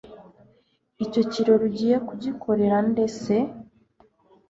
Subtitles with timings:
[1.03, 3.37] Icyo kirori ugiye kugikorera nde se?